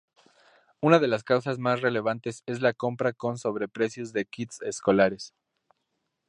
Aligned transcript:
Una 0.79 0.97
de 0.97 1.07
las 1.07 1.23
causas 1.23 1.59
más 1.59 1.81
relevantes 1.81 2.41
es 2.47 2.59
la 2.59 2.73
compra 2.73 3.13
con 3.13 3.37
sobreprecios 3.37 4.13
de 4.13 4.25
kits 4.25 4.59
escolares. 4.63 5.35